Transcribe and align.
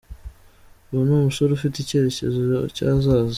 Ubu 0.91 1.01
ni 1.07 1.13
umusore 1.19 1.51
ufite 1.53 1.75
icyerecyezo 1.79 2.39
cy’ahazaza. 2.75 3.29